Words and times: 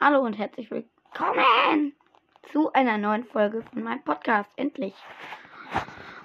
Hallo 0.00 0.20
und 0.20 0.34
herzlich 0.34 0.70
willkommen 0.70 1.92
zu 2.52 2.72
einer 2.72 2.98
neuen 2.98 3.24
Folge 3.24 3.62
von 3.62 3.82
meinem 3.82 4.00
Podcast. 4.04 4.48
Endlich. 4.54 4.94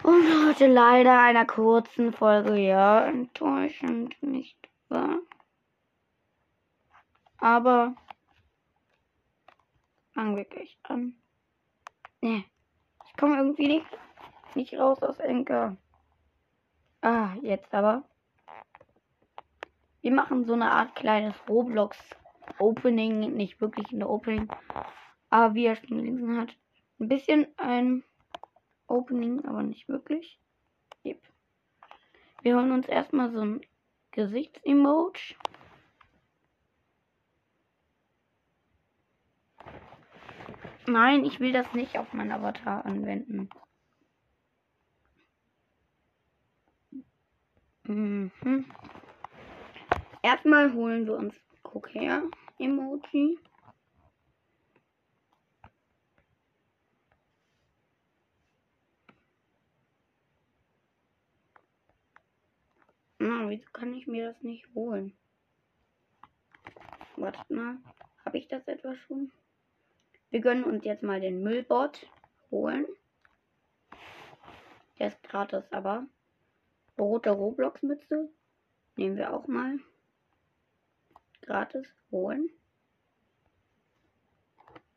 Und 0.03 0.47
heute 0.47 0.67
leider 0.67 1.19
einer 1.19 1.47
kurzen 1.47 2.13
Folge. 2.13 2.55
Ja, 2.55 3.03
enttäuschend, 3.07 4.21
nicht 4.21 4.55
wahr? 4.89 5.17
Aber 7.39 7.95
fangen 10.13 10.35
wir 10.35 10.45
gleich 10.45 10.77
an. 10.83 11.15
Nee, 12.21 12.45
ich 13.07 13.17
komme 13.17 13.37
irgendwie 13.37 13.69
nicht, 13.69 13.97
nicht 14.53 14.75
raus 14.75 15.01
aus 15.01 15.17
Enker. 15.17 15.77
Ah, 17.01 17.29
jetzt 17.41 17.73
aber. 17.73 18.03
Wir 20.01 20.11
machen 20.11 20.45
so 20.45 20.53
eine 20.53 20.71
Art 20.71 20.93
kleines 20.93 21.33
Roblox 21.49 21.97
Opening, 22.59 23.33
nicht 23.35 23.61
wirklich 23.61 23.91
ein 23.91 24.03
Opening, 24.03 24.47
aber 25.29 25.55
wie 25.55 25.65
er 25.65 25.75
schon 25.75 25.97
gelesen 25.97 26.37
hat, 26.37 26.55
ein 26.99 27.07
bisschen 27.07 27.47
ein 27.57 28.03
Opening, 28.87 29.45
aber 29.45 29.63
nicht 29.63 29.87
wirklich. 29.87 30.39
Yep. 31.05 31.21
Wir 32.41 32.55
holen 32.55 32.71
uns 32.71 32.87
erstmal 32.87 33.31
so 33.31 33.41
ein 33.41 33.61
Gesichtsemoji. 34.11 35.35
Nein, 40.85 41.23
ich 41.23 41.39
will 41.39 41.53
das 41.53 41.73
nicht 41.73 41.97
auf 41.97 42.11
meinen 42.13 42.33
Avatar 42.33 42.85
anwenden. 42.85 43.49
Mhm. 47.85 48.31
Erstmal 50.21 50.73
holen 50.73 51.05
wir 51.05 51.17
uns 51.17 51.35
Guck 51.73 51.95
her, 51.95 52.21
Emoji. 52.63 53.37
Na, 63.19 63.49
wieso 63.49 63.69
kann 63.73 63.93
ich 63.93 64.07
mir 64.07 64.31
das 64.31 64.41
nicht 64.43 64.65
holen? 64.73 65.11
Wartet 67.17 67.49
mal. 67.49 67.79
Habe 68.23 68.37
ich 68.37 68.47
das 68.47 68.65
etwa 68.69 68.95
schon? 68.95 69.33
Wir 70.29 70.39
gönnen 70.39 70.63
uns 70.63 70.85
jetzt 70.85 71.03
mal 71.03 71.19
den 71.19 71.43
Müllbot 71.43 72.07
holen. 72.49 72.87
Der 74.99 75.09
ist 75.09 75.21
gratis, 75.23 75.69
aber. 75.71 76.07
Rote 76.97 77.31
Roblox-Mütze. 77.31 78.29
Nehmen 78.95 79.17
wir 79.17 79.33
auch 79.33 79.47
mal 79.47 79.79
gratis 81.45 81.87
holen. 82.11 82.49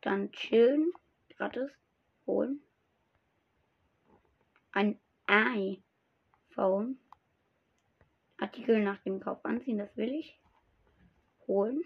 Dann 0.01 0.31
chillen, 0.31 0.91
gratis 1.35 1.71
holen. 2.25 2.63
Ein 4.71 4.99
iPhone. 5.27 6.99
Artikel 8.37 8.83
nach 8.83 8.97
dem 8.99 9.19
Kauf 9.19 9.45
anziehen, 9.45 9.77
das 9.77 9.95
will 9.97 10.13
ich. 10.13 10.39
Holen. 11.47 11.83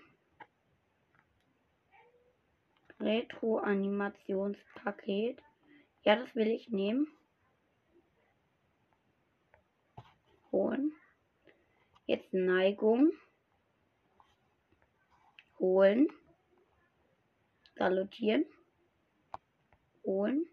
Retro-Animationspaket. 2.99 5.41
Ja, 6.03 6.15
das 6.15 6.33
will 6.35 6.47
ich 6.47 6.69
nehmen. 6.69 7.07
Holen. 10.51 10.93
Jetzt 12.05 12.33
Neigung 12.33 13.11
holen, 15.61 16.07
salutieren, 17.77 18.45
holen. 20.03 20.45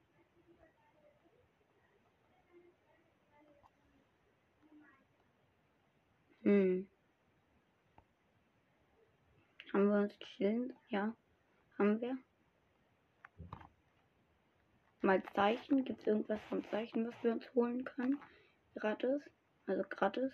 Hm. 6.43 6.89
Haben 9.73 9.89
wir 9.91 9.99
uns 9.99 10.19
chillen? 10.19 10.73
Ja, 10.89 11.15
haben 11.79 12.01
wir. 12.01 12.17
Mal 15.01 15.23
Zeichen. 15.35 15.85
Gibt 15.85 16.01
es 16.01 16.07
irgendwas 16.07 16.41
von 16.49 16.65
Zeichen, 16.71 17.07
was 17.07 17.15
wir 17.23 17.33
uns 17.33 17.45
holen 17.55 17.85
können? 17.85 18.19
Gratis. 18.75 19.21
Also 19.67 19.83
gratis. 19.89 20.33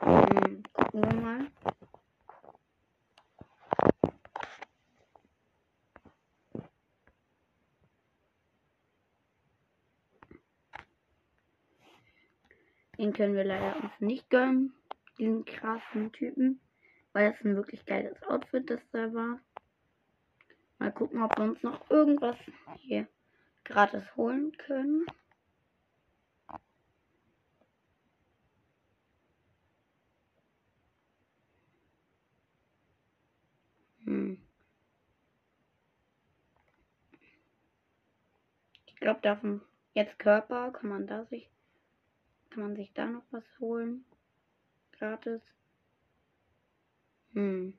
Hm, 0.00 0.62
gucken 0.72 1.02
wir 1.02 1.20
mal. 1.20 1.46
Den 13.02 13.12
können 13.12 13.34
wir 13.34 13.42
leider 13.42 13.74
uns 13.82 13.90
nicht 13.98 14.30
gönnen, 14.30 14.72
diesen 15.18 15.44
krassen 15.44 16.12
Typen, 16.12 16.60
weil 17.12 17.32
es 17.32 17.44
ein 17.44 17.56
wirklich 17.56 17.84
geiles 17.84 18.22
Outfit, 18.22 18.70
das 18.70 18.80
da 18.92 19.12
war. 19.12 19.40
Mal 20.78 20.92
gucken, 20.92 21.20
ob 21.20 21.36
wir 21.36 21.46
uns 21.46 21.60
noch 21.64 21.90
irgendwas 21.90 22.36
hier 22.76 23.08
gratis 23.64 24.04
holen 24.14 24.56
können. 24.56 25.04
Hm. 34.04 34.40
Ich 38.86 38.94
glaube, 38.94 39.18
davon 39.22 39.60
jetzt 39.92 40.20
Körper 40.20 40.70
kann 40.70 40.88
man 40.88 41.08
da 41.08 41.24
sich 41.24 41.51
kann 42.52 42.64
man 42.64 42.76
sich 42.76 42.92
da 42.92 43.06
noch 43.06 43.24
was 43.30 43.44
holen. 43.60 44.04
Gratis. 44.92 45.40
Hm. 47.32 47.78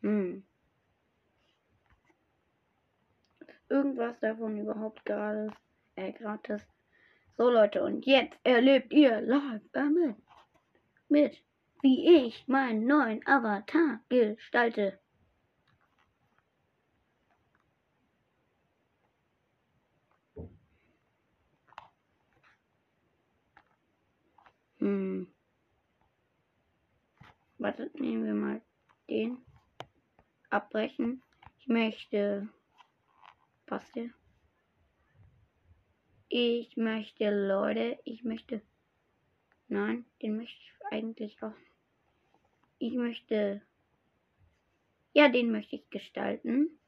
Hm. 0.00 0.42
Irgendwas 3.68 4.18
davon 4.20 4.58
überhaupt 4.58 5.04
gratis. 5.04 5.52
Äh, 5.96 6.12
gratis. 6.12 6.66
So 7.40 7.48
Leute, 7.48 7.82
und 7.82 8.04
jetzt 8.04 8.38
erlebt 8.44 8.92
ihr 8.92 9.22
live 9.22 9.62
damit. 9.72 10.14
Mit, 11.08 11.42
wie 11.80 12.26
ich 12.26 12.46
meinen 12.46 12.86
neuen 12.86 13.26
Avatar 13.26 14.00
gestalte. 14.10 15.00
Hm. 24.80 25.26
Wartet, 27.56 27.98
nehmen 27.98 28.26
wir 28.26 28.34
mal 28.34 28.60
den 29.08 29.38
abbrechen. 30.50 31.22
Ich 31.58 31.68
möchte. 31.68 32.50
Passt 33.64 33.96
der? 33.96 34.10
Ich 36.32 36.76
möchte, 36.76 37.28
Leute, 37.48 37.98
ich 38.04 38.22
möchte. 38.22 38.62
Nein, 39.66 40.04
den 40.22 40.36
möchte 40.36 40.56
ich 40.62 40.92
eigentlich 40.92 41.42
auch. 41.42 41.52
Ich 42.78 42.94
möchte. 42.94 43.60
Ja, 45.12 45.28
den 45.28 45.50
möchte 45.50 45.74
ich 45.74 45.90
gestalten. 45.90 46.78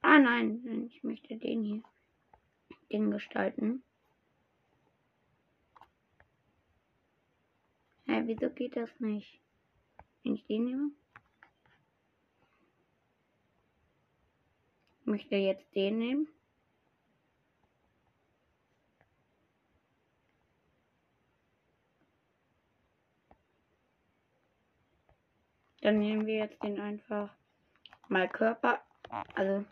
Ah 0.00 0.20
nein, 0.20 0.86
ich 0.86 1.02
möchte 1.02 1.36
den 1.36 1.64
hier. 1.64 1.82
Den 2.92 3.10
gestalten. 3.10 3.82
Hä, 8.06 8.22
wieso 8.26 8.48
geht 8.50 8.76
das 8.76 8.90
nicht? 9.00 9.40
Wenn 10.22 10.36
ich 10.36 10.46
den 10.46 10.64
nehme? 10.64 10.90
möchte 15.08 15.36
jetzt 15.36 15.74
den 15.74 15.98
nehmen. 15.98 16.28
Dann 25.88 26.00
nehmen 26.00 26.26
wir 26.26 26.34
jetzt 26.34 26.62
den 26.62 26.78
einfach 26.78 27.34
mal 28.08 28.28
Körper. 28.28 28.82
Also 29.34 29.64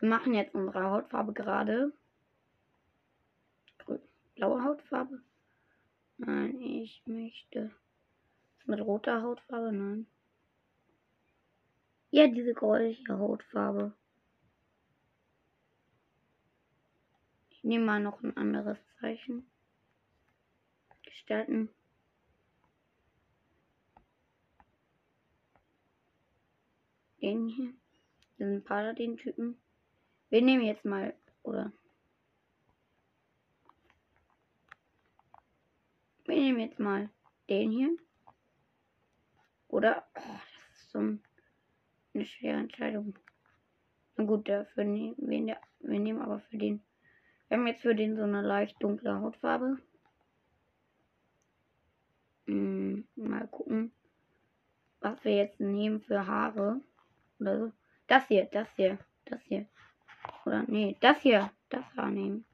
wir 0.00 0.08
machen 0.08 0.34
jetzt 0.34 0.56
unsere 0.56 0.90
Hautfarbe 0.90 1.32
gerade. 1.32 1.92
blaue 4.34 4.64
Hautfarbe? 4.64 5.22
Nein, 6.16 6.60
ich 6.60 7.00
möchte. 7.06 7.70
Mit 8.64 8.80
roter 8.80 9.22
Hautfarbe? 9.22 9.70
Nein. 9.70 10.08
Ja, 12.10 12.26
diese 12.26 12.52
gräuliche 12.52 13.16
Hautfarbe. 13.16 13.92
Ich 17.50 17.62
nehme 17.62 17.84
mal 17.84 18.00
noch 18.00 18.20
ein 18.24 18.36
anderes 18.36 18.78
Zeichen. 18.98 19.48
Gestalten. 21.04 21.68
Den 27.22 27.48
hier. 27.48 27.72
Diesen 28.38 28.64
Paladin-Typen. 28.64 29.56
Wir 30.30 30.42
nehmen 30.42 30.64
jetzt 30.64 30.84
mal, 30.84 31.14
oder? 31.42 31.72
Wir 36.24 36.36
nehmen 36.36 36.60
jetzt 36.60 36.78
mal 36.78 37.10
den 37.48 37.70
hier. 37.70 37.96
Oder? 39.68 40.06
Oh, 40.14 40.20
das 40.70 40.80
ist 40.80 40.90
so 40.92 40.98
eine 40.98 42.24
schwere 42.24 42.58
Entscheidung. 42.58 43.14
Na 44.16 44.24
gut, 44.24 44.48
dafür 44.48 44.84
nehmen 44.84 45.16
wir, 45.18 45.56
wir 45.80 45.98
nehmen 45.98 46.20
aber 46.20 46.40
für 46.40 46.56
den. 46.56 46.82
Wir 47.48 47.56
haben 47.56 47.66
jetzt 47.66 47.82
für 47.82 47.94
den 47.94 48.16
so 48.16 48.22
eine 48.22 48.42
leicht 48.42 48.82
dunkle 48.82 49.20
Hautfarbe. 49.20 49.78
Hm, 52.46 53.06
mal 53.16 53.46
gucken, 53.48 53.92
was 55.00 55.22
wir 55.24 55.36
jetzt 55.36 55.60
nehmen 55.60 56.00
für 56.00 56.26
Haare. 56.26 56.80
Oder 57.40 57.58
so. 57.58 57.72
Das 58.06 58.26
hier, 58.28 58.44
das 58.46 58.68
hier, 58.76 58.98
das 59.24 59.40
hier. 59.42 59.66
Oder 60.44 60.64
nee, 60.66 60.96
das 61.00 61.20
hier, 61.22 61.50
das 61.70 61.84
Haar 61.96 62.10
nehmen. 62.10 62.44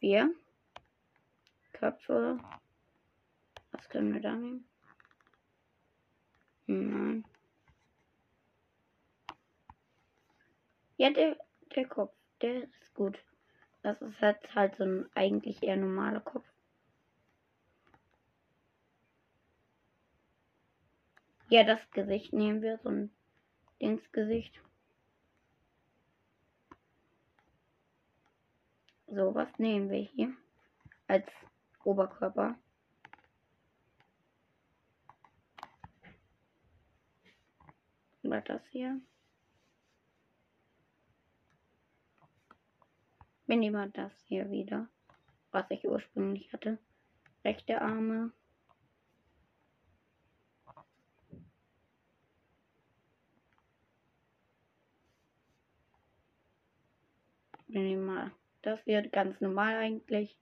Wir. 0.00 0.34
Köpfe. 1.72 2.38
Was 3.70 3.88
können 3.88 4.12
wir 4.14 4.20
da 4.20 4.34
nehmen? 4.34 4.68
Nein. 6.66 7.24
Ja, 10.96 11.10
der, 11.10 11.36
der 11.76 11.86
Kopf, 11.86 12.12
der 12.42 12.64
ist 12.64 12.94
gut. 12.94 13.18
Das 13.82 14.02
ist 14.02 14.20
halt, 14.20 14.54
halt 14.54 14.76
so 14.76 14.84
ein 14.84 15.08
eigentlich 15.14 15.62
eher 15.62 15.76
normaler 15.76 16.20
Kopf. 16.20 16.44
Ja, 21.48 21.62
das 21.62 21.80
Gesicht 21.92 22.32
nehmen 22.32 22.60
wir, 22.60 22.78
so 22.78 22.88
ein 22.88 23.10
Dingsgesicht. 23.80 24.60
So, 29.06 29.34
was 29.34 29.58
nehmen 29.58 29.90
wir 29.90 30.00
hier 30.00 30.34
als 31.06 31.26
Oberkörper? 31.84 32.58
Oder 38.22 38.42
das 38.42 38.66
hier? 38.68 39.00
Wir 43.46 43.56
nehmen 43.56 43.90
das 43.94 44.12
hier 44.26 44.50
wieder, 44.50 44.88
was 45.52 45.64
ich 45.70 45.88
ursprünglich 45.88 46.52
hatte. 46.52 46.76
Rechte 47.42 47.80
Arme. 47.80 48.30
Wir 57.68 57.80
nehmen 57.80 58.04
mal 58.04 58.32
das 58.62 58.84
wird 58.86 59.12
ganz 59.12 59.40
normal 59.40 59.76
eigentlich. 59.76 60.36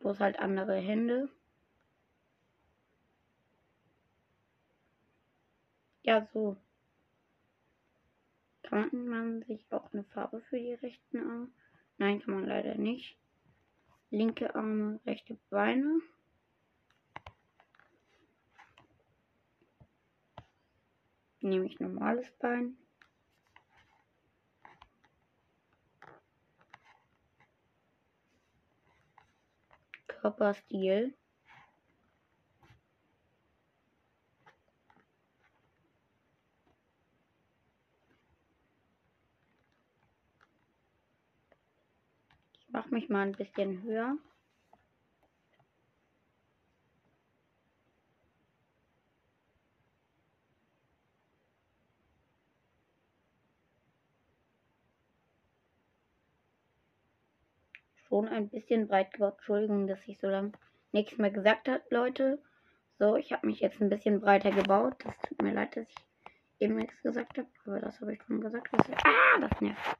Bloß 0.00 0.18
halt 0.18 0.38
andere 0.38 0.76
Hände. 0.76 1.28
Ja, 6.02 6.26
so. 6.32 6.56
Kann 8.62 9.06
man 9.06 9.42
sich 9.42 9.64
auch 9.70 9.92
eine 9.92 10.04
Farbe 10.04 10.40
für 10.48 10.58
die 10.58 10.74
rechten 10.74 11.18
Arme? 11.18 11.48
Nein, 11.98 12.20
kann 12.20 12.34
man 12.34 12.46
leider 12.46 12.74
nicht. 12.74 13.16
Linke 14.10 14.54
Arme, 14.54 14.98
rechte 15.06 15.38
Beine. 15.50 16.00
Nehme 21.40 21.66
ich 21.66 21.78
normales 21.78 22.30
Bein. 22.38 22.76
Körperstil. 30.22 31.14
Ich 42.60 42.68
mache 42.68 42.94
mich 42.94 43.08
mal 43.08 43.26
ein 43.26 43.32
bisschen 43.32 43.82
höher. 43.82 44.16
Schon 58.12 58.28
ein 58.28 58.50
bisschen 58.50 58.88
breit 58.88 59.14
geworden. 59.14 59.36
Entschuldigung, 59.38 59.86
dass 59.86 60.06
ich 60.06 60.18
so 60.20 60.26
lange 60.26 60.52
nichts 60.92 61.16
mehr 61.16 61.30
gesagt 61.30 61.66
habe, 61.66 61.82
Leute. 61.88 62.42
So, 62.98 63.16
ich 63.16 63.32
habe 63.32 63.46
mich 63.46 63.60
jetzt 63.60 63.80
ein 63.80 63.88
bisschen 63.88 64.20
breiter 64.20 64.50
gebaut. 64.50 64.96
Das 65.02 65.18
tut 65.20 65.40
mir 65.40 65.54
leid, 65.54 65.74
dass 65.74 65.88
ich 65.88 65.96
eben 66.58 66.76
nichts 66.76 67.00
gesagt 67.02 67.38
habe. 67.38 67.48
Aber 67.64 67.80
das 67.80 67.98
habe 68.02 68.12
ich 68.12 68.22
schon 68.22 68.42
gesagt. 68.42 68.68
Das 68.70 68.86
ah, 69.02 69.40
das 69.40 69.60
nervt. 69.62 69.96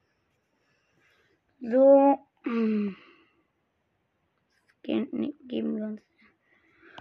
So. 1.59 2.19
Gehen, 4.83 5.33
geben 5.47 5.75
wir 5.77 5.85
uns. 5.85 6.01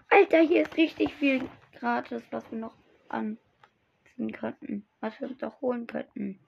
Alter, 0.09 0.41
hier 0.41 0.63
ist 0.63 0.79
richtig 0.79 1.13
viel 1.13 1.47
gratis, 1.79 2.23
was 2.31 2.51
wir 2.51 2.59
noch 2.59 2.75
anziehen 3.11 4.33
könnten. 4.33 4.87
Was 5.01 5.21
wir 5.21 5.29
uns 5.29 5.37
doch 5.37 5.61
holen 5.61 5.87
könnten. 5.87 6.41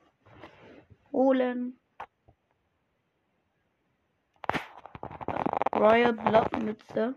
Holen. 1.13 1.79
Royal 5.75 6.13
Blockmütze. 6.13 7.15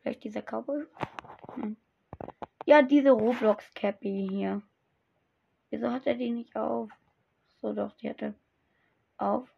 Vielleicht 0.00 0.22
dieser 0.24 0.42
Cowboy? 0.42 0.84
Hm. 1.54 1.76
Ja, 2.66 2.82
diese 2.82 3.10
Roblox 3.10 3.72
Cappy 3.74 4.28
hier. 4.30 4.62
Wieso 5.70 5.90
hat 5.90 6.06
er 6.06 6.14
die 6.14 6.30
nicht 6.30 6.54
auf? 6.56 6.90
So 7.62 7.72
doch, 7.72 7.92
die 7.92 8.10
hatte 8.10 8.34
auf. 9.16 9.48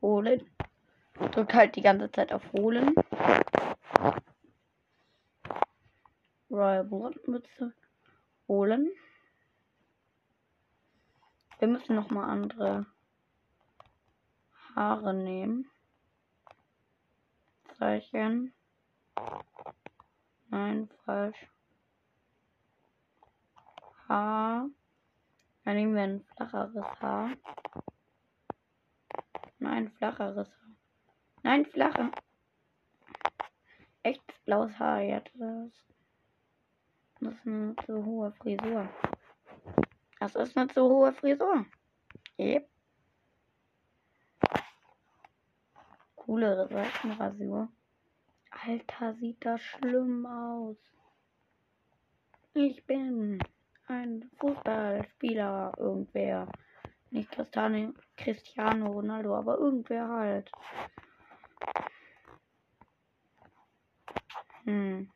Holen. 0.00 0.48
Drückt 1.32 1.54
halt 1.54 1.74
die 1.74 1.82
ganze 1.82 2.10
Zeit 2.12 2.32
auf 2.32 2.42
Holen. 2.52 2.94
Royal 6.48 6.84
Blockmütze. 6.84 7.74
Holen. 8.46 8.90
Wir 11.62 11.68
müssen 11.68 11.94
noch 11.94 12.10
mal 12.10 12.28
andere 12.28 12.86
Haare 14.74 15.14
nehmen. 15.14 15.70
Zeichen. 17.78 18.52
Nein, 20.48 20.90
falsch. 21.04 21.48
Haar. 24.08 24.70
Dann 25.62 25.76
nehmen 25.76 25.94
wir 25.94 26.02
ein 26.02 26.24
flacheres 26.34 27.00
Haar. 27.00 27.30
Nein, 29.60 29.92
flacheres 29.92 30.48
Haar. 30.48 30.76
Nein, 31.44 31.66
flache. 31.66 32.10
Echtes 34.02 34.36
blaues 34.46 34.76
Haar, 34.80 35.02
ja, 35.02 35.20
das. 35.20 35.70
Das 37.20 37.34
ist 37.34 37.46
eine 37.46 37.76
zu 37.86 38.04
hohe 38.04 38.32
Frisur. 38.32 38.88
Das 40.22 40.36
ist 40.36 40.56
eine 40.56 40.68
zu 40.68 40.82
hohe 40.82 41.12
Frisur. 41.12 41.66
Yep. 42.38 42.68
Coolere 46.14 46.68
Seitenrasur. 46.68 47.68
Alter, 48.64 49.14
sieht 49.14 49.44
das 49.44 49.60
schlimm 49.60 50.24
aus. 50.24 50.76
Ich 52.54 52.86
bin 52.86 53.42
ein 53.88 54.30
Fußballspieler, 54.38 55.72
irgendwer. 55.76 56.46
Nicht 57.10 57.32
Cristiano, 57.32 57.92
Cristiano 58.16 58.92
Ronaldo, 58.92 59.34
aber 59.34 59.58
irgendwer 59.58 60.08
halt. 60.08 60.52
Hm. 64.66 65.10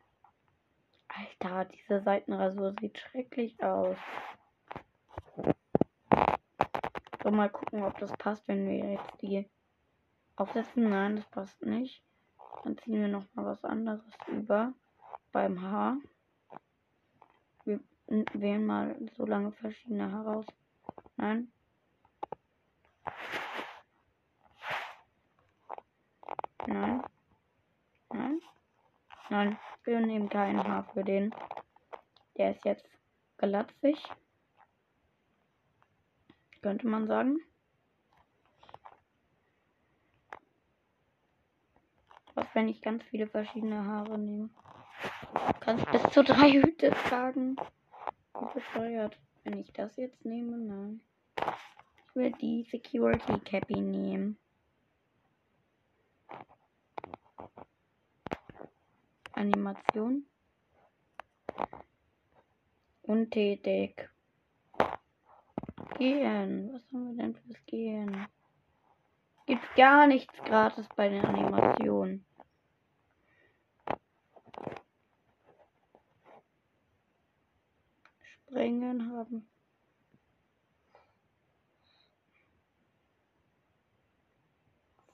Alter, 1.07 1.63
diese 1.63 2.01
Seitenrasur 2.01 2.75
sieht 2.81 2.97
schrecklich 2.97 3.63
aus. 3.63 3.95
So, 7.27 7.31
mal 7.31 7.49
gucken, 7.49 7.83
ob 7.83 7.99
das 7.99 8.13
passt, 8.13 8.47
wenn 8.47 8.65
wir 8.69 8.93
jetzt 8.93 9.21
die 9.21 9.45
aufsetzen. 10.37 10.89
Nein, 10.89 11.17
das 11.17 11.25
passt 11.25 11.61
nicht. 11.61 12.01
Dann 12.63 12.77
ziehen 12.77 13.01
wir 13.01 13.09
noch 13.09 13.25
mal 13.33 13.45
was 13.45 13.65
anderes 13.65 14.01
über 14.27 14.71
beim 15.33 15.61
Haar. 15.61 15.97
Wir 17.65 17.81
wählen 18.07 18.65
mal 18.65 18.95
so 19.17 19.25
lange 19.25 19.51
verschiedene 19.51 20.09
Haare 20.09 20.37
aus. 20.37 20.45
Nein. 21.17 21.51
Nein. 26.65 27.03
Nein. 28.09 28.41
Nein. 29.29 29.59
Wir 29.83 29.99
nehmen 29.99 30.29
kein 30.29 30.63
Haar 30.65 30.85
für 30.93 31.03
den. 31.03 31.35
Der 32.37 32.51
ist 32.51 32.63
jetzt 32.63 32.87
glatzig. 33.37 34.01
Könnte 36.67 36.87
man 36.87 37.07
sagen. 37.07 37.39
Was, 42.35 42.45
wenn 42.53 42.67
ich 42.67 42.81
ganz 42.81 43.05
viele 43.05 43.25
verschiedene 43.27 43.85
Haare 43.85 44.17
nehme? 44.17 44.49
Kannst 45.61 45.89
bis 45.91 46.03
zu 46.11 46.25
drei 46.25 46.51
Hüte 46.51 46.89
tragen. 46.89 47.55
Bescheuert. 48.53 49.17
Wenn 49.45 49.59
ich 49.59 49.71
das 49.71 49.95
jetzt 49.95 50.25
nehme, 50.25 50.57
nein. 50.57 50.99
Ich 51.37 52.15
will 52.15 52.33
die 52.33 52.67
Security 52.69 53.39
Cappy 53.45 53.79
nehmen. 53.79 54.37
Animation. 59.31 60.25
Untätig. 63.03 64.09
Gehen. 65.95 66.73
Was 66.73 66.81
haben 66.91 67.07
wir 67.07 67.23
denn 67.23 67.35
fürs 67.35 67.65
Gehen? 67.65 68.27
Gibt 69.45 69.75
gar 69.75 70.07
nichts 70.07 70.33
gratis 70.43 70.87
bei 70.95 71.09
den 71.09 71.23
Animationen. 71.23 72.25
Springen 78.21 79.11
haben. 79.13 79.49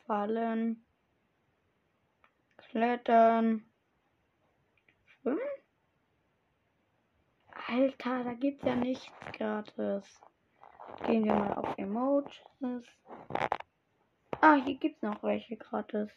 Fallen. 0.06 0.84
Klettern. 2.58 3.66
Schwimmen? 5.06 5.40
Alter, 7.68 8.24
da 8.24 8.34
gibt's 8.34 8.66
ja 8.66 8.76
nichts 8.76 9.12
gratis. 9.34 10.20
Gehen 11.06 11.26
wir 11.26 11.36
mal 11.36 11.54
auf 11.54 11.78
Emojis. 11.78 12.86
Ah, 14.40 14.56
hier 14.56 14.76
gibt's 14.76 15.02
noch 15.02 15.22
welche 15.24 15.58
gratis. 15.58 16.10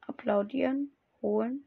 Applaudieren, 0.00 0.92
holen. 1.20 1.64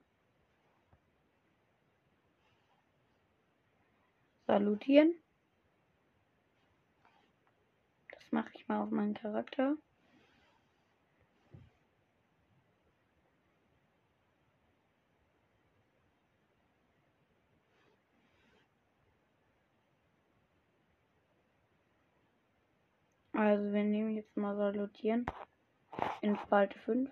Salutieren. 4.48 5.16
Das 8.10 8.32
mache 8.32 8.50
ich 8.56 8.68
mal 8.68 8.82
auf 8.82 8.90
meinen 8.90 9.14
Charakter. 9.14 9.76
Also 23.34 23.74
wir 23.74 23.84
nehmen 23.84 24.16
jetzt 24.16 24.38
mal 24.38 24.56
Salutieren 24.56 25.26
in 26.22 26.38
Spalte 26.38 26.78
5. 26.80 27.10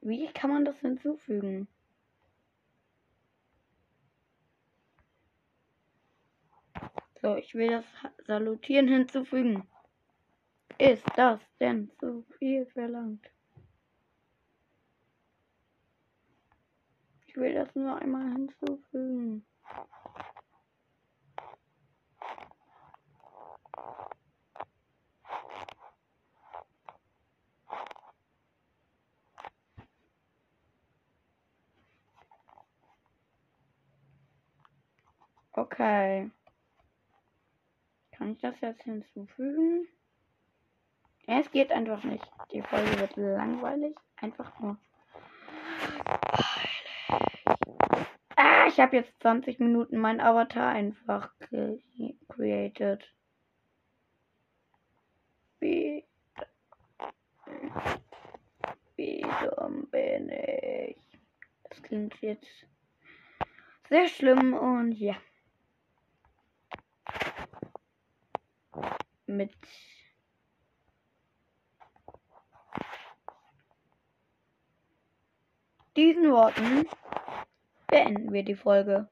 Wie 0.00 0.28
kann 0.28 0.50
man 0.50 0.64
das 0.64 0.78
hinzufügen? 0.78 1.66
So, 7.20 7.34
ich 7.34 7.52
will 7.54 7.70
das 7.70 7.84
Salutieren 8.24 8.86
hinzufügen. 8.86 9.66
Ist 10.78 11.04
das 11.16 11.40
denn 11.58 11.90
zu 11.98 12.24
viel 12.38 12.66
verlangt? 12.66 13.28
Will 17.38 17.54
das 17.54 17.74
nur 17.74 17.96
einmal 17.96 18.32
hinzufügen. 18.32 19.44
Okay. 35.52 36.30
Kann 38.12 38.32
ich 38.32 38.38
das 38.38 38.60
jetzt 38.60 38.82
hinzufügen? 38.82 39.88
Es 41.26 41.50
geht 41.50 41.72
einfach 41.72 42.02
nicht. 42.04 42.24
Die 42.52 42.62
Folge 42.62 42.98
wird 43.00 43.16
langweilig. 43.16 43.96
Einfach 44.16 44.58
nur. 44.60 44.78
Ich 48.78 48.82
habe 48.82 48.94
jetzt 48.94 49.20
20 49.22 49.58
Minuten 49.58 49.98
mein 49.98 50.20
Avatar 50.20 50.68
einfach 50.68 51.32
created. 52.28 53.12
Wie, 55.58 56.04
wie 58.94 59.20
dumm 59.20 59.88
bin 59.90 60.30
ich? 60.30 60.96
Das 61.68 61.82
klingt 61.82 62.14
jetzt 62.20 62.46
sehr 63.88 64.06
schlimm 64.06 64.54
und 64.54 64.92
ja. 64.92 65.16
Mit 69.26 69.50
diesen 75.96 76.30
Worten 76.30 76.86
beenden 77.88 78.32
wir 78.32 78.44
die 78.44 78.56
Folge. 78.56 79.08